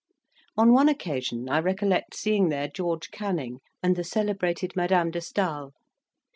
On 0.57 0.73
one 0.73 0.89
occasion, 0.89 1.47
I 1.47 1.59
recollect 1.59 2.15
seeing 2.15 2.49
there 2.49 2.67
George 2.67 3.11
Canning 3.11 3.59
and 3.83 3.95
the 3.95 4.03
celebrated 4.03 4.75
Madame 4.75 5.11
de 5.11 5.21
Stael. 5.21 5.73